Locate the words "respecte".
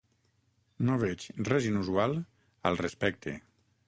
2.81-3.35